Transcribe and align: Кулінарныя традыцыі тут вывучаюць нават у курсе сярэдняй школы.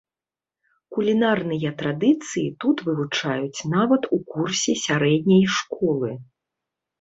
Кулінарныя 0.95 1.69
традыцыі 1.81 2.43
тут 2.65 2.77
вывучаюць 2.87 3.59
нават 3.75 4.09
у 4.19 4.19
курсе 4.33 4.71
сярэдняй 4.87 5.45
школы. 5.59 6.11